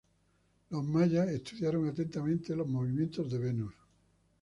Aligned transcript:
Los 0.71 0.83
mayas 0.83 1.27
estudiaron 1.29 1.87
atentamente 1.87 2.55
los 2.55 2.65
movimientos 2.67 3.31
de 3.31 3.37
Venus. 3.37 3.73